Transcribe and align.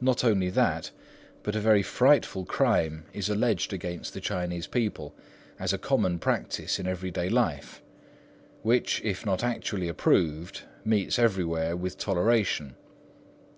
Not 0.00 0.24
only 0.24 0.48
that, 0.48 0.90
but 1.42 1.54
a 1.54 1.60
very 1.60 1.82
frightful 1.82 2.46
crime 2.46 3.04
is 3.12 3.28
alleged 3.28 3.74
against 3.74 4.14
the 4.14 4.20
Chinese 4.22 4.66
people 4.66 5.14
as 5.58 5.74
a 5.74 5.76
common 5.76 6.18
practice 6.18 6.78
in 6.78 6.86
everyday 6.86 7.28
life, 7.28 7.82
which, 8.62 9.02
if 9.04 9.26
not 9.26 9.44
actually 9.44 9.86
approved, 9.88 10.62
meets 10.82 11.18
everywhere 11.18 11.76
with 11.76 11.98
toleration. 11.98 12.74